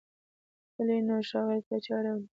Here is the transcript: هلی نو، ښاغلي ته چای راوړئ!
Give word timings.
هلی 0.75 0.99
نو، 1.07 1.15
ښاغلي 1.29 1.61
ته 1.67 1.75
چای 1.85 1.99
راوړئ! 2.05 2.25